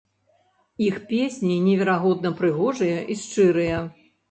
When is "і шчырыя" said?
3.11-3.87